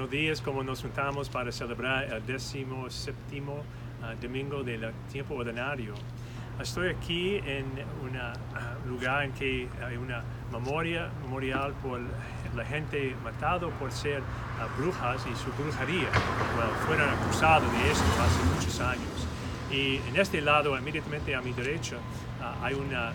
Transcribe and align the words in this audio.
es 0.00 0.40
como 0.40 0.62
nos 0.62 0.80
juntamos 0.80 1.28
para 1.28 1.52
celebrar 1.52 2.04
el 2.04 2.24
décimo 2.24 2.88
séptimo 2.88 3.62
ah, 4.02 4.14
domingo 4.20 4.62
del 4.62 4.90
tiempo 5.10 5.34
ordinario. 5.34 5.92
Estoy 6.58 6.88
aquí 6.88 7.36
en 7.36 7.66
un 8.02 8.18
lugar 8.88 9.24
en 9.24 9.32
que 9.32 9.68
hay 9.84 9.96
una 9.96 10.22
memoria 10.50 11.10
memorial 11.22 11.74
por 11.82 12.00
la 12.56 12.64
gente 12.64 13.14
matado 13.22 13.68
por 13.72 13.92
ser 13.92 14.22
ah, 14.58 14.66
brujas 14.78 15.26
y 15.30 15.36
su 15.36 15.52
brujería. 15.62 16.08
Fueron 16.86 17.10
acusados 17.10 17.70
de 17.70 17.90
esto 17.90 18.04
hace 18.18 18.44
muchos 18.54 18.80
años. 18.80 19.28
Y 19.70 19.96
en 20.08 20.16
este 20.16 20.40
lado, 20.40 20.76
inmediatamente 20.78 21.34
a 21.34 21.42
mi 21.42 21.52
derecha, 21.52 21.96
ah, 22.40 22.56
hay 22.62 22.74
una 22.74 23.12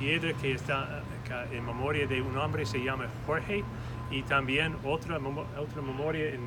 piedra 0.00 0.32
que 0.32 0.52
está 0.52 1.02
ah, 1.30 1.44
en 1.52 1.64
memoria 1.64 2.06
de 2.08 2.20
un 2.20 2.36
hombre 2.36 2.66
se 2.66 2.82
llama 2.82 3.06
Jorge 3.26 3.62
y 4.10 4.22
también 4.22 4.76
otra, 4.84 5.18
otra 5.18 5.82
memoria 5.82 6.34
en, 6.34 6.40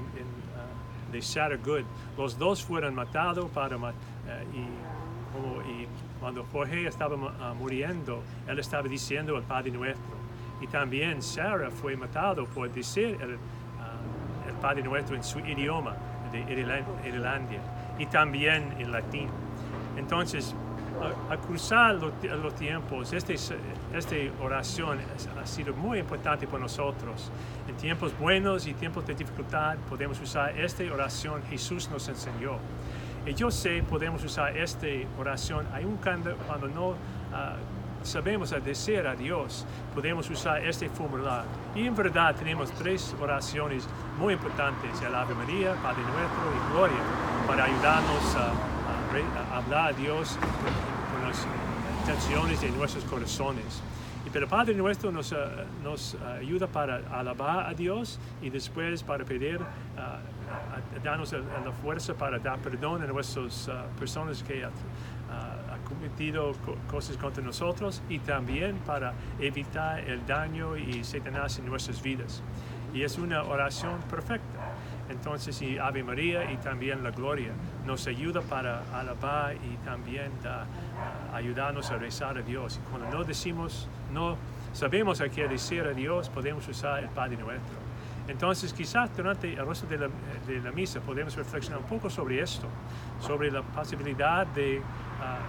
de 1.12 1.22
Sarah 1.22 1.58
Good. 1.58 1.84
Los 2.18 2.38
dos 2.38 2.64
fueron 2.64 2.96
matados 2.96 3.50
para 3.52 3.76
y 3.76 4.66
y 5.68 5.88
cuando 6.20 6.46
Jorge 6.52 6.88
estaba 6.88 7.16
muriendo, 7.54 8.22
él 8.48 8.60
estaba 8.60 8.88
diciendo 8.88 9.38
el 9.38 9.44
Padre 9.44 9.72
Nuestro. 9.72 10.22
Y 10.62 10.68
también 10.68 11.22
Sarah 11.22 11.72
fue 11.72 11.96
matado 11.96 12.46
por 12.46 12.72
decir 12.72 13.18
el, 13.20 13.38
ah, 13.80 14.48
el 14.48 14.54
Padre 14.56 14.84
Nuestro 14.84 15.16
en 15.16 15.24
su 15.24 15.40
idioma 15.40 15.96
de 16.32 16.40
Irlandia 17.08 17.60
y 17.98 18.06
también 18.06 18.76
en 18.78 18.92
latín. 18.92 19.30
Entonces, 19.98 20.56
a, 21.30 21.38
cruzar 21.38 21.96
los, 21.96 22.56
tiempos, 22.56 23.14
este, 23.14 23.34
esta 23.34 24.16
oración 24.42 25.00
ha 25.42 25.46
sido 25.46 25.74
muy 25.74 26.00
importante 26.00 26.48
para 26.48 26.60
nosotros. 26.60 27.32
En 27.68 27.76
tiempos 27.76 28.18
buenos 28.18 28.68
y 28.68 28.74
tiempos 28.74 29.06
de 29.06 29.16
dificultad 29.16 29.78
podemos 29.90 30.20
usar 30.22 30.58
esta 30.58 30.84
oración. 30.92 31.42
Jesús 31.50 31.90
nos 31.90 32.08
enseñó. 32.08 32.58
Y 33.26 33.34
yo 33.34 33.52
sé, 33.52 33.84
podemos 33.88 34.24
usar 34.24 34.58
esta 34.58 34.88
oración, 35.20 35.68
aun 35.74 35.98
cuando, 35.98 36.36
cuando 36.48 36.68
no 36.68 36.96
ah, 37.34 37.56
sabemos 38.04 38.50
decir 38.64 39.06
a 39.06 39.16
Dios, 39.16 39.66
podemos 39.94 40.30
usar 40.30 40.66
este 40.66 40.90
formulario. 40.90 41.50
Y 41.76 41.86
en 41.86 41.96
verdad 41.96 42.36
tenemos 42.36 42.72
tres 42.72 43.16
oraciones 43.22 43.88
muy 44.18 44.34
importantes, 44.34 45.02
el 45.02 45.14
Ave 45.14 45.36
María, 45.36 45.76
Padre 45.76 46.02
Nuestro 46.02 46.52
y 46.52 46.74
Gloria, 46.74 47.04
para 47.48 47.66
ayudarnos 47.66 48.36
a, 48.36 48.81
hablar 49.54 49.90
a 49.90 49.94
Dios 49.94 50.38
con, 50.38 51.28
las 51.28 51.46
intenciones 52.02 52.62
de 52.62 52.70
nuestros 52.72 53.04
corazones. 53.06 53.82
Pero 54.32 54.48
Padre 54.48 54.74
Nuestro 54.74 55.12
nos, 55.12 55.34
ah, 55.34 55.66
nos 55.84 56.16
ayuda 56.40 56.66
para 56.68 57.02
alabar 57.12 57.68
a 57.68 57.74
Dios 57.74 58.18
y 58.42 58.50
después 58.50 59.04
para 59.04 59.26
pedir 59.26 59.60
ah, 59.98 60.20
darnos 61.04 61.34
la 61.34 61.72
fuerza 61.82 62.14
para 62.14 62.40
dar 62.40 62.60
perdón 62.60 63.02
a 63.02 63.08
nuestras 63.08 63.68
uh, 63.68 63.72
personas 63.98 64.44
que 64.44 64.64
han 64.64 64.72
uh, 64.72 65.88
cometido 65.88 66.54
cosas 66.90 67.18
contra 67.18 67.44
nosotros 67.44 68.02
y 68.10 68.20
también 68.20 68.76
para 68.86 69.14
evitar 69.40 70.00
el 70.00 70.26
daño 70.26 70.78
y 70.78 71.04
Satanás 71.04 71.60
en 71.60 71.66
nuestras 71.66 72.02
vidas. 72.02 72.44
Y 72.94 73.04
es 73.04 73.18
una 73.18 73.44
oración 73.44 74.00
perfecta. 74.10 74.60
Entonces, 75.12 75.62
y 75.62 75.78
Ave 75.78 76.04
María 76.04 76.52
y 76.52 76.58
también 76.58 77.04
la 77.04 77.12
Gloria 77.12 77.52
nos 77.86 78.08
ayuda 78.08 78.42
para 78.42 78.84
alabar 78.94 79.56
y 79.56 79.76
también 79.86 80.32
uh, 80.44 81.36
ayudarnos 81.36 81.92
a 81.92 81.98
rezar 81.98 82.38
a 82.38 82.42
Dios. 82.42 82.80
Y 82.82 82.90
cuando 82.90 83.18
no 83.18 83.24
decimos, 83.24 83.88
no 84.14 84.38
sabemos 84.74 85.22
a 85.22 85.30
qué 85.30 85.48
decir 85.48 85.84
a 85.84 85.94
Dios, 85.94 86.30
podemos 86.30 86.68
usar 86.68 87.04
el 87.04 87.10
Padre 87.10 87.38
Nuestro. 87.38 87.78
Entonces, 88.28 88.72
quizás 88.74 89.16
durante 89.16 89.54
el 89.54 89.68
resto 89.68 89.88
de 89.88 90.62
la, 90.62 90.72
misa 90.72 91.02
podemos 91.02 91.36
reflexionar 91.36 91.82
un 91.82 91.88
poco 91.88 92.10
sobre 92.10 92.42
esto, 92.42 92.68
sobre 93.20 93.52
la 93.52 93.62
posibilidad 93.62 94.48
de 94.48 94.82
ah, 95.22 95.40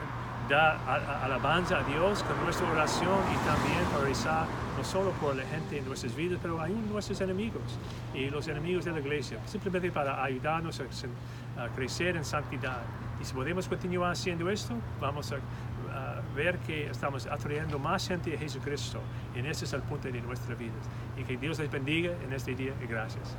dar 0.52 0.78
alabanza 1.22 1.78
a 1.78 1.82
Dios 1.84 2.22
con 2.24 2.38
nuestra 2.44 2.70
oración 2.70 3.18
y 3.32 3.36
también 3.46 3.82
para 3.90 4.04
rezar 4.04 4.46
no 4.76 4.84
solo 4.84 5.10
por 5.12 5.34
la 5.34 5.44
gente 5.44 5.78
en 5.78 5.86
nuestras 5.86 6.14
vidas, 6.14 6.38
pero 6.42 6.60
aún 6.60 6.90
nuestros 6.90 7.20
enemigos 7.22 7.78
y 8.14 8.28
los 8.28 8.46
enemigos 8.48 8.84
de 8.84 8.92
la 8.92 9.00
iglesia, 9.00 9.38
simplemente 9.46 9.90
para 9.90 10.22
ayudarnos 10.22 10.80
a 10.80 11.68
crecer 11.74 12.16
en 12.16 12.24
santidad. 12.24 12.82
Y 13.20 13.24
si 13.24 13.32
podemos 13.32 13.66
continuar 13.66 14.12
haciendo 14.12 14.50
esto, 14.50 14.74
vamos 15.00 15.32
a 15.32 15.36
ver 16.36 16.58
que 16.58 16.86
estamos 16.86 17.26
atrayendo 17.26 17.78
más 17.78 18.06
gente 18.08 18.34
a 18.34 18.38
Jesucristo. 18.38 19.00
Y 19.34 19.46
ese 19.46 19.64
es 19.64 19.72
el 19.72 19.82
punto 19.82 20.08
de 20.08 20.20
nuestra 20.20 20.54
vida. 20.54 20.72
Y 21.16 21.24
que 21.24 21.36
Dios 21.36 21.58
les 21.58 21.70
bendiga 21.70 22.12
en 22.24 22.32
este 22.32 22.54
día 22.54 22.72
y 22.82 22.86
gracias. 22.86 23.36